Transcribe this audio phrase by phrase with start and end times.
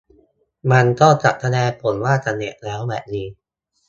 [0.71, 3.27] มันก็จะแสดงผลว่าสำเร็จแล้วแบบนี้